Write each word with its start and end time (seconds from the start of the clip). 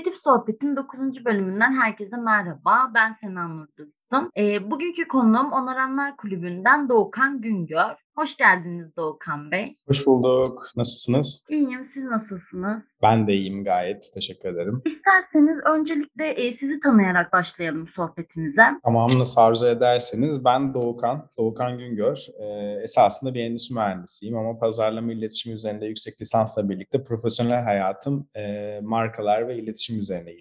Kreatif 0.00 0.22
Sohbet'in 0.22 0.76
9. 0.76 1.24
bölümünden 1.24 1.72
herkese 1.72 2.16
merhaba. 2.16 2.90
Ben 2.94 3.12
Sena 3.12 3.48
Nur 3.48 3.66
Dursun. 3.78 4.30
E, 4.36 4.70
bugünkü 4.70 5.08
konuğum 5.08 5.52
Onaranlar 5.52 6.16
Kulübü'nden 6.16 6.88
Doğukan 6.88 7.40
Güngör. 7.40 7.94
Hoş 8.16 8.36
geldiniz 8.36 8.96
Doğukan 8.96 9.50
Bey. 9.50 9.74
Hoş 9.88 10.06
bulduk. 10.06 10.62
Nasılsınız? 10.76 11.44
İyiyim. 11.48 11.79
Nasılsınız? 12.10 12.82
Ben 13.02 13.26
de 13.26 13.34
iyiyim 13.34 13.64
gayet. 13.64 14.10
Teşekkür 14.14 14.48
ederim. 14.48 14.82
İsterseniz 14.84 15.58
öncelikle 15.66 16.26
e, 16.26 16.56
sizi 16.56 16.80
tanıyarak 16.80 17.32
başlayalım 17.32 17.88
sohbetimize. 17.88 18.62
Tamam 18.84 19.10
nasıl 19.18 19.40
arzu 19.40 19.66
ederseniz. 19.66 20.44
Ben 20.44 20.74
Doğukan, 20.74 21.28
Doğukan 21.38 21.78
Güngör. 21.78 22.26
Ee, 22.40 22.80
esasında 22.82 23.34
bir 23.34 23.44
endüstri 23.44 23.74
mühendisiyim 23.74 24.36
ama 24.36 24.58
pazarlama 24.58 25.12
iletişim 25.12 25.54
üzerinde 25.54 25.86
yüksek 25.86 26.20
lisansla 26.20 26.68
birlikte 26.68 27.04
profesyonel 27.04 27.62
hayatım 27.62 28.28
e, 28.36 28.80
markalar 28.82 29.48
ve 29.48 29.56
iletişim 29.56 30.00
üzerine 30.00 30.32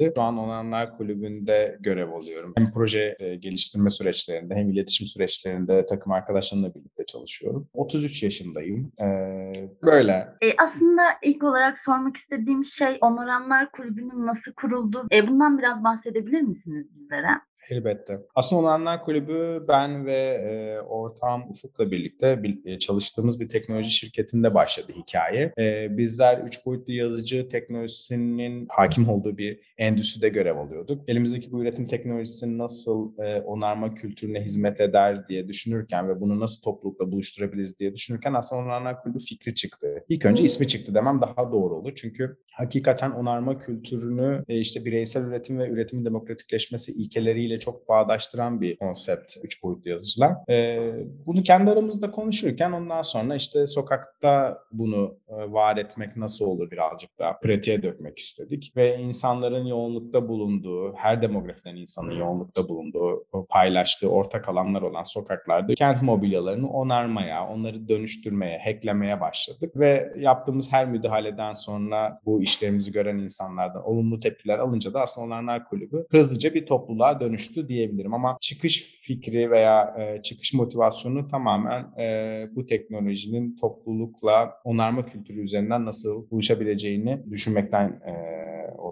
ilerledi. 0.00 0.14
Şu 0.14 0.22
an 0.22 0.38
Onanlar 0.38 0.96
Kulübü'nde 0.96 1.76
görev 1.80 2.12
alıyorum. 2.12 2.52
Hem 2.56 2.72
proje 2.72 3.16
e, 3.18 3.36
geliştirme 3.36 3.90
süreçlerinde 3.90 4.54
hem 4.54 4.70
iletişim 4.70 5.06
süreçlerinde 5.06 5.86
takım 5.86 6.12
arkadaşlarımla 6.12 6.74
birlikte 6.74 7.06
çalışıyorum. 7.06 7.68
33 7.74 8.22
yaşındayım. 8.22 8.92
Ee, 9.00 9.68
böyle. 9.82 10.28
E, 10.42 10.56
aslında 10.58 11.02
ilk 11.22 11.42
olarak 11.42 11.78
sormak 11.78 12.16
istediğim 12.16 12.64
şey 12.64 12.98
Onaranlar 13.00 13.72
Kulübü'nün 13.72 14.26
nasıl 14.26 14.52
kuruldu? 14.52 15.06
E, 15.12 15.28
bundan 15.28 15.58
biraz 15.58 15.84
bahsedebilir 15.84 16.40
misiniz 16.40 16.86
bizlere? 16.94 17.40
Elbette. 17.70 18.20
Aslında 18.34 18.62
Onanlar 18.62 19.04
Kulübü 19.04 19.64
ben 19.68 20.06
ve 20.06 20.12
e, 20.12 20.80
ortağım 20.80 21.50
Ufuk'la 21.50 21.90
birlikte 21.90 22.42
bir, 22.42 22.64
e, 22.64 22.78
çalıştığımız 22.78 23.40
bir 23.40 23.48
teknoloji 23.48 23.90
şirketinde 23.90 24.54
başladı 24.54 24.92
hikaye. 24.96 25.52
E, 25.58 25.96
bizler 25.96 26.38
üç 26.38 26.66
boyutlu 26.66 26.92
yazıcı 26.92 27.48
teknolojisinin 27.48 28.66
hakim 28.70 29.08
olduğu 29.08 29.38
bir 29.38 29.60
endüstride 29.78 30.28
görev 30.28 30.56
alıyorduk. 30.56 31.08
Elimizdeki 31.08 31.52
bu 31.52 31.62
üretim 31.62 31.86
teknolojisini 31.86 32.58
nasıl 32.58 33.18
e, 33.18 33.40
onarma 33.40 33.94
kültürüne 33.94 34.40
hizmet 34.40 34.80
eder 34.80 35.28
diye 35.28 35.48
düşünürken 35.48 36.08
ve 36.08 36.20
bunu 36.20 36.40
nasıl 36.40 36.62
toplulukla 36.62 37.12
buluşturabiliriz 37.12 37.78
diye 37.78 37.94
düşünürken 37.94 38.34
aslında 38.34 38.62
Onanlar 38.62 39.02
Kulübü 39.02 39.18
fikri 39.18 39.54
çıktı. 39.54 40.04
İlk 40.08 40.26
önce 40.26 40.44
ismi 40.44 40.68
çıktı 40.68 40.94
demem 40.94 41.20
daha 41.20 41.52
doğru 41.52 41.74
olur. 41.74 41.92
Çünkü 41.94 42.36
hakikaten 42.52 43.10
onarma 43.10 43.58
kültürünü 43.58 44.44
e, 44.48 44.58
işte 44.58 44.84
bireysel 44.84 45.24
üretim 45.24 45.58
ve 45.58 45.68
üretimin 45.68 46.04
demokratikleşmesi 46.04 46.92
ilkeleriyle 46.92 47.53
ile 47.54 47.60
çok 47.60 47.88
bağdaştıran 47.88 48.60
bir 48.60 48.76
konsept 48.76 49.36
üç 49.42 49.62
boyutlu 49.62 49.90
yazıcılar. 49.90 50.32
E, 50.50 50.78
bunu 51.26 51.42
kendi 51.42 51.70
aramızda 51.70 52.10
konuşurken 52.10 52.72
ondan 52.72 53.02
sonra 53.02 53.34
işte 53.34 53.66
sokakta 53.66 54.58
bunu 54.72 55.16
e, 55.28 55.52
var 55.52 55.76
etmek 55.76 56.16
nasıl 56.16 56.44
olur 56.44 56.70
birazcık 56.70 57.18
daha 57.18 57.38
pratiğe 57.38 57.82
dökmek 57.82 58.18
istedik. 58.18 58.72
Ve 58.76 58.98
insanların 58.98 59.64
yoğunlukta 59.64 60.28
bulunduğu, 60.28 60.94
her 60.94 61.22
demografiden 61.22 61.76
insanın 61.76 62.12
yoğunlukta 62.12 62.68
bulunduğu, 62.68 63.24
paylaştığı 63.48 64.10
ortak 64.10 64.48
alanlar 64.48 64.82
olan 64.82 65.04
sokaklarda 65.04 65.74
kent 65.74 66.02
mobilyalarını 66.02 66.70
onarmaya, 66.70 67.48
onları 67.48 67.88
dönüştürmeye, 67.88 68.58
hacklemeye 68.64 69.20
başladık. 69.20 69.72
Ve 69.76 70.12
yaptığımız 70.18 70.72
her 70.72 70.88
müdahaleden 70.88 71.54
sonra 71.54 72.20
bu 72.26 72.42
işlerimizi 72.42 72.92
gören 72.92 73.18
insanlardan 73.18 73.88
olumlu 73.88 74.20
tepkiler 74.20 74.58
alınca 74.58 74.94
da 74.94 75.02
aslında 75.02 75.26
Onarlar 75.26 75.68
Kulübü 75.68 76.06
hızlıca 76.10 76.54
bir 76.54 76.66
topluluğa 76.66 77.20
dönüştü 77.20 77.43
dönüştü 77.44 77.68
diyebilirim. 77.68 78.14
Ama 78.14 78.38
çıkış 78.40 79.00
fikri 79.02 79.50
veya 79.50 79.94
e, 79.98 80.22
çıkış 80.22 80.54
motivasyonu 80.54 81.28
tamamen 81.28 82.00
e, 82.00 82.48
bu 82.56 82.66
teknolojinin 82.66 83.56
toplulukla 83.56 84.54
onarma 84.64 85.06
kültürü 85.06 85.40
üzerinden 85.40 85.84
nasıl 85.84 86.30
buluşabileceğini 86.30 87.24
düşünmekten 87.30 87.88
e, 87.88 88.14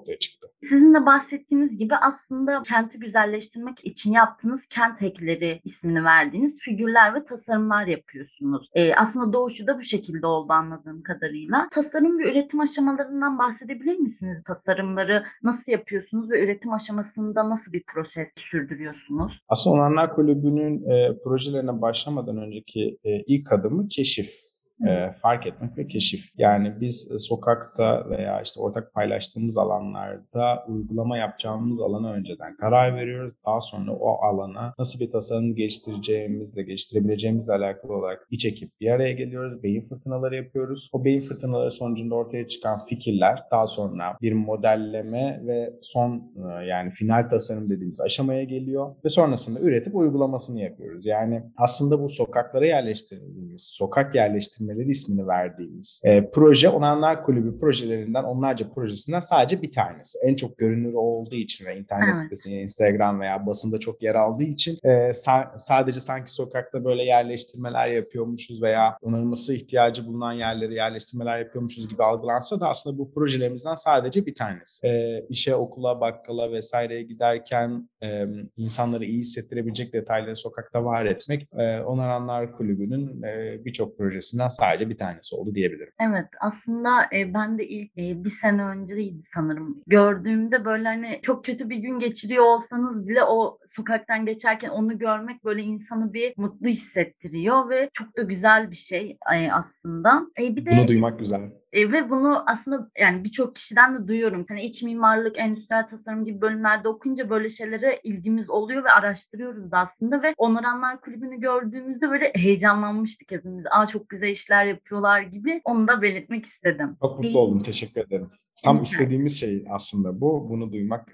ortaya 0.02 0.18
çıktı. 0.18 0.48
Sizin 0.62 0.94
de 0.94 1.06
bahsettiğiniz 1.06 1.78
gibi 1.78 1.96
aslında 1.96 2.62
kenti 2.62 2.98
güzelleştirmek 2.98 3.84
için 3.84 4.12
yaptığınız 4.12 4.66
kent 4.66 5.02
hackleri 5.02 5.60
ismini 5.64 6.04
verdiğiniz 6.04 6.60
figürler 6.60 7.14
ve 7.14 7.24
tasarımlar 7.24 7.86
yapıyorsunuz. 7.86 8.68
E, 8.74 8.94
aslında 8.94 9.32
doğuşu 9.32 9.66
da 9.66 9.78
bu 9.78 9.82
şekilde 9.82 10.26
oldu 10.26 10.52
anladığım 10.52 11.02
kadarıyla. 11.02 11.68
Tasarım 11.72 12.18
ve 12.18 12.30
üretim 12.30 12.60
aşamalarından 12.60 13.38
bahsedebilir 13.38 13.98
misiniz? 13.98 14.42
Tasarımları 14.46 15.24
nasıl 15.42 15.72
yapıyorsunuz 15.72 16.30
ve 16.30 16.44
üretim 16.44 16.72
aşamasında 16.72 17.50
nasıl 17.50 17.72
bir 17.72 17.82
proses 17.94 18.28
sürdürüyorsunuz? 18.50 19.32
Aslında 19.48 19.76
Onanlar 19.76 20.14
Kulübü'nün 20.14 20.90
e, 20.90 21.18
projelerine 21.24 21.82
başlamadan 21.82 22.36
önceki 22.36 22.98
e, 23.04 23.10
ilk 23.26 23.52
adımı 23.52 23.88
keşif 23.88 24.51
e, 24.88 25.12
fark 25.12 25.46
etmek 25.46 25.78
ve 25.78 25.86
keşif. 25.86 26.30
Yani 26.38 26.80
biz 26.80 27.12
e, 27.14 27.18
sokakta 27.18 28.10
veya 28.10 28.40
işte 28.40 28.60
ortak 28.60 28.94
paylaştığımız 28.94 29.58
alanlarda 29.58 30.64
uygulama 30.68 31.18
yapacağımız 31.18 31.80
alana 31.80 32.12
önceden 32.12 32.56
karar 32.56 32.96
veriyoruz. 32.96 33.32
Daha 33.46 33.60
sonra 33.60 33.92
o 33.92 34.24
alana 34.24 34.74
nasıl 34.78 35.00
bir 35.00 35.10
tasarım 35.10 35.54
geliştireceğimizle, 35.54 36.62
geliştirebileceğimizle 36.62 37.52
alakalı 37.52 37.96
olarak 37.96 38.26
iç 38.30 38.46
ekip 38.46 38.80
bir 38.80 38.90
araya 38.90 39.12
geliyoruz. 39.12 39.62
Beyin 39.62 39.88
fırtınaları 39.88 40.36
yapıyoruz. 40.36 40.90
O 40.92 41.04
beyin 41.04 41.20
fırtınaları 41.20 41.70
sonucunda 41.70 42.14
ortaya 42.14 42.48
çıkan 42.48 42.84
fikirler 42.84 43.42
daha 43.50 43.66
sonra 43.66 44.16
bir 44.22 44.32
modelleme 44.32 45.40
ve 45.46 45.74
son 45.82 46.32
e, 46.36 46.64
yani 46.64 46.90
final 46.90 47.28
tasarım 47.28 47.70
dediğimiz 47.70 48.00
aşamaya 48.00 48.44
geliyor 48.44 48.94
ve 49.04 49.08
sonrasında 49.08 49.60
üretip 49.60 49.96
uygulamasını 49.96 50.60
yapıyoruz. 50.60 51.06
Yani 51.06 51.42
aslında 51.56 52.02
bu 52.02 52.08
sokaklara 52.08 52.66
yerleştirdiğimiz, 52.66 53.62
sokak 53.62 54.14
yerleştirme 54.14 54.71
geliştirmeleri 54.72 54.90
ismini 54.90 55.26
verdiğimiz 55.26 56.02
e, 56.04 56.30
proje 56.30 56.68
Onanlar 56.68 57.24
Kulübü 57.24 57.58
projelerinden 57.60 58.24
onlarca 58.24 58.68
projesinden 58.74 59.20
sadece 59.20 59.62
bir 59.62 59.70
tanesi. 59.70 60.18
En 60.24 60.34
çok 60.34 60.58
görünür 60.58 60.94
olduğu 60.94 61.36
için 61.36 61.66
ve 61.66 61.78
internet 61.78 62.04
evet. 62.04 62.16
sitesi, 62.16 62.50
Instagram 62.50 63.20
veya 63.20 63.46
basında 63.46 63.78
çok 63.78 64.02
yer 64.02 64.14
aldığı 64.14 64.44
için 64.44 64.78
e, 64.84 64.88
sa- 65.10 65.52
sadece 65.56 66.00
sanki 66.00 66.32
sokakta 66.32 66.84
böyle 66.84 67.04
yerleştirmeler 67.04 67.88
yapıyormuşuz 67.88 68.62
veya 68.62 68.96
onarılması 69.02 69.54
ihtiyacı 69.54 70.06
bulunan 70.06 70.32
yerleri 70.32 70.74
yerleştirmeler 70.74 71.38
yapıyormuşuz 71.38 71.88
gibi 71.88 72.02
algılansa 72.02 72.60
da 72.60 72.68
aslında 72.68 72.98
bu 72.98 73.14
projelerimizden 73.14 73.74
sadece 73.74 74.26
bir 74.26 74.34
tanesi. 74.34 74.86
E, 74.86 75.24
işe, 75.28 75.54
okula, 75.54 76.00
bakkala 76.00 76.52
vesaireye 76.52 77.02
giderken 77.02 77.88
e, 78.02 78.26
insanları 78.56 79.04
iyi 79.04 79.18
hissettirebilecek 79.18 79.92
detayları 79.92 80.36
sokakta 80.36 80.84
var 80.84 81.04
etmek 81.04 81.48
e, 81.58 81.80
Onaranlar 81.80 82.56
Kulübü'nün 82.56 83.22
e, 83.22 83.64
birçok 83.64 83.98
projesinden 83.98 84.48
sadece 84.52 84.90
bir 84.90 84.98
tanesi 84.98 85.36
oldu 85.36 85.54
diyebilirim. 85.54 85.92
Evet 86.00 86.26
aslında 86.40 87.02
e, 87.14 87.34
ben 87.34 87.58
de 87.58 87.68
ilk 87.68 87.98
e, 87.98 88.24
bir 88.24 88.30
sene 88.30 88.64
önceydi 88.64 89.22
sanırım 89.24 89.82
gördüğümde 89.86 90.64
böyle 90.64 90.88
hani 90.88 91.20
çok 91.22 91.44
kötü 91.44 91.70
bir 91.70 91.76
gün 91.76 91.98
geçiriyor 91.98 92.44
olsanız 92.44 93.08
bile 93.08 93.24
o 93.24 93.58
sokaktan 93.66 94.26
geçerken 94.26 94.68
onu 94.68 94.98
görmek 94.98 95.44
böyle 95.44 95.62
insanı 95.62 96.12
bir 96.12 96.34
mutlu 96.36 96.68
hissettiriyor 96.68 97.70
ve 97.70 97.90
çok 97.92 98.16
da 98.16 98.22
güzel 98.22 98.70
bir 98.70 98.76
şey 98.76 99.18
e, 99.34 99.52
aslında. 99.52 100.26
E, 100.40 100.56
bir 100.56 100.66
de, 100.66 100.70
Bunu 100.70 100.88
duymak 100.88 101.18
güzel. 101.18 101.61
E, 101.72 101.92
ve 101.92 102.10
bunu 102.10 102.42
aslında 102.46 102.90
yani 102.98 103.24
birçok 103.24 103.56
kişiden 103.56 103.94
de 103.94 104.08
duyuyorum. 104.08 104.44
Hani 104.48 104.62
iç 104.62 104.82
mimarlık, 104.82 105.38
endüstriyel 105.38 105.88
tasarım 105.88 106.24
gibi 106.24 106.40
bölümlerde 106.40 106.88
okuyunca 106.88 107.30
böyle 107.30 107.50
şeylere 107.50 108.00
ilgimiz 108.04 108.50
oluyor 108.50 108.84
ve 108.84 108.90
araştırıyoruz 108.90 109.70
da 109.70 109.78
aslında 109.78 110.22
ve 110.22 110.34
Onaranlar 110.36 111.00
Kulübü'nü 111.00 111.40
gördüğümüzde 111.40 112.10
böyle 112.10 112.32
heyecanlanmıştık 112.34 113.30
hepimiz. 113.30 113.64
Aa 113.70 113.86
çok 113.86 114.08
güzel 114.08 114.28
işler 114.28 114.64
yapıyorlar 114.64 115.20
gibi 115.20 115.60
onu 115.64 115.88
da 115.88 116.02
belirtmek 116.02 116.44
istedim. 116.44 116.96
Çok 117.02 117.18
mutlu 117.18 117.38
oldum. 117.38 117.62
Teşekkür 117.62 118.00
ederim. 118.00 118.30
Tam 118.64 118.82
istediğimiz 118.82 119.40
şey 119.40 119.64
aslında 119.70 120.20
bu. 120.20 120.48
Bunu 120.50 120.72
duymak 120.72 121.08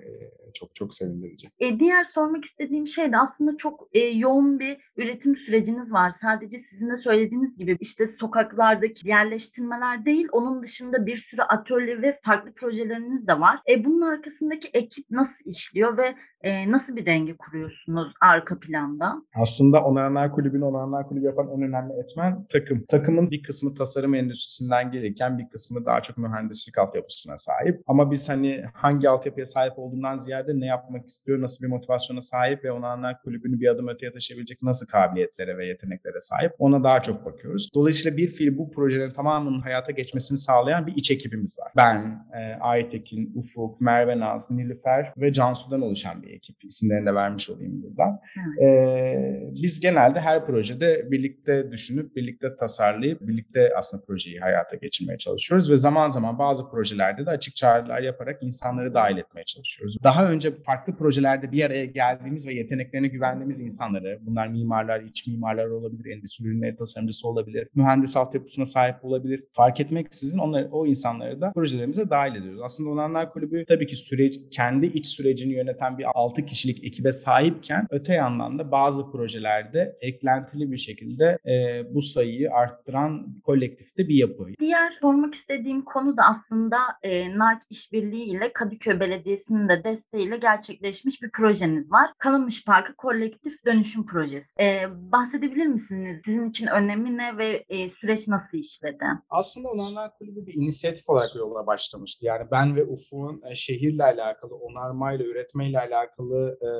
çok 0.59 0.75
çok 0.75 0.95
sevindirici. 0.95 1.49
E, 1.59 1.81
diğer 1.81 2.05
sormak 2.05 2.45
istediğim 2.45 2.87
şey 2.87 3.13
de 3.13 3.19
aslında 3.19 3.57
çok 3.57 3.89
e, 3.93 3.99
yoğun 3.99 4.59
bir 4.61 4.79
üretim 4.97 5.37
süreciniz 5.37 5.93
var. 5.93 6.11
Sadece 6.11 6.59
sizin 6.59 6.91
de 6.91 6.97
söylediğiniz 6.97 7.59
gibi 7.59 7.77
işte 7.81 8.07
sokaklardaki 8.07 9.09
yerleştirmeler 9.09 10.05
değil, 10.05 10.29
onun 10.33 10.63
dışında 10.63 11.07
bir 11.07 11.17
sürü 11.17 11.43
atölye 11.43 12.03
ve 12.03 12.19
farklı 12.25 12.53
projeleriniz 12.53 13.27
de 13.27 13.41
var. 13.41 13.61
E, 13.71 13.85
bunun 13.85 14.01
arkasındaki 14.01 14.69
ekip 14.73 15.11
nasıl 15.11 15.51
işliyor 15.51 15.97
ve 15.97 16.15
e, 16.41 16.71
nasıl 16.71 16.97
bir 16.97 17.07
denge 17.07 17.37
kuruyorsunuz 17.37 18.13
arka 18.21 18.59
planda? 18.61 19.23
Aslında 19.35 19.85
Onarlar 19.85 20.33
Kulübü'nü 20.33 20.65
Onarlar 20.65 21.09
Kulübü 21.09 21.25
yapan 21.25 21.49
en 21.57 21.63
önemli 21.63 21.93
etmen 21.93 22.47
takım. 22.49 22.85
Takımın 22.89 23.31
bir 23.31 23.43
kısmı 23.43 23.75
tasarım 23.75 24.15
endüstrisinden 24.15 24.91
gelirken 24.91 25.39
bir 25.39 25.49
kısmı 25.49 25.87
daha 25.87 26.01
çok 26.03 26.19
mühendislik 26.19 26.79
altyapısına 26.79 27.39
sahip. 27.39 27.83
Ama 27.87 28.11
biz 28.11 28.29
hani 28.29 28.65
hangi 28.75 29.09
altyapıya 29.09 29.47
sahip 29.47 29.79
olduğundan 29.79 30.19
ziyade 30.19 30.48
ne 30.55 30.67
yapmak 30.67 31.07
istiyor, 31.07 31.41
nasıl 31.41 31.65
bir 31.65 31.69
motivasyona 31.69 32.23
sahip 32.23 32.65
ve 32.65 32.73
Onarlar 32.73 33.23
Kulübü'nü 33.23 33.61
bir 33.61 33.69
adım 33.69 33.89
öteye 33.89 34.13
taşıyabilecek 34.13 34.63
nasıl 34.63 34.87
kabiliyetlere 34.87 35.59
ve 35.59 35.67
yeteneklere 35.67 36.21
sahip 36.21 36.53
ona 36.59 36.85
daha 36.85 37.03
çok 37.03 37.25
bakıyoruz. 37.25 37.71
Dolayısıyla 37.75 38.17
bir 38.17 38.29
fiil 38.29 38.59
bu 38.59 38.71
projelerin 38.71 39.11
tamamının 39.11 39.61
hayata 39.61 39.93
geçmesini 39.93 40.39
sağlayan 40.39 40.87
bir 40.87 40.97
iç 40.97 41.11
ekibimiz 41.11 41.59
var. 41.59 41.73
Ben, 41.77 42.27
e, 42.39 42.55
Aytekin, 42.61 43.33
Ufuk, 43.35 43.81
Merve 43.81 44.19
Naz, 44.19 44.51
Nilüfer 44.51 45.13
ve 45.17 45.33
Cansu'dan 45.33 45.83
oluşan 45.83 46.23
bir 46.23 46.31
ekip. 46.31 46.65
İsimlerini 46.65 47.07
de 47.07 47.15
vermiş 47.15 47.51
olayım 47.51 47.83
buradan. 47.83 48.21
Ee, 48.63 49.43
biz 49.63 49.81
genelde 49.81 50.21
her 50.21 50.47
projede 50.47 51.11
birlikte 51.11 51.71
düşünüp, 51.71 52.17
birlikte 52.17 52.57
tasarlayıp, 52.57 53.21
birlikte 53.21 53.71
aslında 53.77 54.05
projeyi 54.05 54.41
hayata 54.41 54.77
geçirmeye 54.77 55.19
çalışıyoruz 55.19 55.71
ve 55.71 55.77
zaman 55.77 56.09
zaman 56.09 56.39
bazı 56.39 56.71
projelerde 56.71 57.27
de 57.27 57.29
de 57.29 57.33
açık 57.33 57.57
çağrılar 57.57 58.01
yaparak 58.01 58.43
insanları 58.43 58.95
dahil 58.95 59.19
etmeye 59.19 59.45
çalışıyoruz. 59.45 59.97
Daha 60.05 60.28
önce 60.29 60.63
farklı 60.63 60.97
projelerde 60.97 61.53
bir 61.53 61.65
araya 61.65 61.85
geldiğimiz 61.85 62.49
ve 62.49 62.55
yeteneklerine 62.55 63.09
güvendiğimiz 63.09 63.61
insanları, 63.61 64.19
bunlar 64.21 64.49
mimarlar, 64.49 65.01
iç 65.01 65.27
mimarlar 65.27 65.67
olabilir, 65.67 66.17
endüstri 66.17 66.45
ürünleri 66.45 66.77
tasarımcısı 66.77 67.29
olabilir, 67.29 67.69
mühendis 67.75 68.17
altyapısına 68.17 68.67
sahip 68.67 69.05
olabilir. 69.05 69.45
Fark 69.53 69.81
etmeksizin 69.81 70.39
onları, 70.39 70.69
o 70.73 70.87
insanları 70.87 71.41
da 71.41 71.53
projelerimize 71.53 72.11
dahil 72.11 72.35
ediyoruz. 72.35 72.61
Aslında 72.65 72.91
Onanlar 72.91 73.33
Kulübü 73.33 73.65
tabii 73.69 73.87
ki 73.87 73.97
süreç, 73.97 74.41
kendi 74.51 74.87
iç 74.87 75.07
sürecini 75.07 75.53
yöneten 75.53 75.99
bir 75.99 76.07
6 76.15 76.47
kişilik 76.47 76.85
ekibe 76.85 77.13
sahipken 77.13 77.87
öte 77.91 78.15
yandan 78.15 78.59
da 78.59 78.71
bazı 78.71 79.11
projelerde 79.11 79.97
eklentili 80.01 80.73
bir 80.73 80.77
şekilde 80.77 81.39
e, 81.47 81.83
bu 81.95 82.03
sayıyı 82.03 82.53
arttıran 82.53 83.41
kolektifte 83.45 84.09
bir 84.09 84.15
yapı. 84.15 84.47
Diğer 84.61 84.93
sormak 85.01 85.35
istediğim 85.35 85.85
konu 85.85 86.17
da 86.17 86.23
aslında 86.23 86.77
e, 87.03 87.31
Nike 87.31 87.65
işbirliği 87.71 88.25
ile 88.25 88.53
Kadıköy 88.53 89.01
Belediyesi'nin 89.01 89.69
de 89.69 89.85
desteğiyle 90.19 90.37
gerçekleşmiş 90.37 91.23
bir 91.23 91.31
projeniz 91.31 91.91
var. 91.91 92.11
Kalamış 92.19 92.65
Parkı 92.65 92.97
Kolektif 92.97 93.65
Dönüşüm 93.65 94.07
Projesi. 94.07 94.63
E, 94.63 94.83
bahsedebilir 95.13 95.67
misiniz? 95.67 96.21
Sizin 96.25 96.51
için 96.51 96.67
önemi 96.67 97.17
ne 97.17 97.39
ve 97.39 97.65
e, 97.69 97.91
süreç 97.91 98.29
nasıl 98.29 98.59
işledi? 98.59 99.05
Aslında 99.31 99.69
Onarlar 99.69 100.19
Kulübü 100.19 100.47
bir 100.47 100.55
inisiyatif 100.55 101.11
olarak 101.11 101.35
yola 101.37 101.67
başlamıştı. 101.67 102.27
Yani 102.27 102.47
ben 102.53 102.77
ve 102.77 102.85
Ufuk'un 102.85 103.43
e, 103.51 103.55
şehirle 103.55 104.05
alakalı, 104.05 104.55
onarmayla, 104.55 105.25
üretmeyle 105.25 105.79
alakalı 105.79 106.59
e, 106.63 106.71